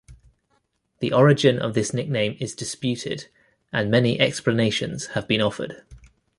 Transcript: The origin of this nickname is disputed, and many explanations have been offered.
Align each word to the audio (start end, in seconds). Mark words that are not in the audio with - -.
The 0.97 1.13
origin 1.13 1.59
of 1.59 1.75
this 1.75 1.93
nickname 1.93 2.35
is 2.39 2.55
disputed, 2.55 3.27
and 3.71 3.91
many 3.91 4.19
explanations 4.19 5.05
have 5.13 5.27
been 5.27 5.41
offered. 5.41 5.83